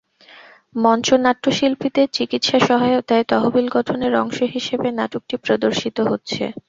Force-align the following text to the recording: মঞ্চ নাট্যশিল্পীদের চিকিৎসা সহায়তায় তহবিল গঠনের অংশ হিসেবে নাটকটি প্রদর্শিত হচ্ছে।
মঞ্চ 0.75 1.07
নাট্যশিল্পীদের 1.23 2.07
চিকিৎসা 2.13 2.57
সহায়তায় 2.67 3.25
তহবিল 3.29 3.67
গঠনের 3.71 4.13
অংশ 4.15 4.37
হিসেবে 4.55 4.87
নাটকটি 4.99 5.35
প্রদর্শিত 5.43 5.97
হচ্ছে। 6.09 6.43